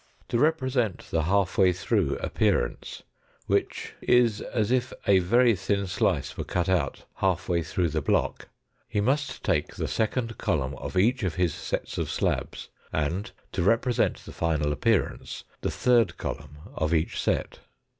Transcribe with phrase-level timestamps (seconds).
[0.29, 3.03] To represent the half way through appearance,
[3.45, 8.01] which is as if a very thin slice were cut out half way through the
[8.01, 8.47] block,
[8.89, 13.61] he must take the second column of each of his sets of slabs, and to
[13.61, 17.59] represent the final appearance, the third column of each set.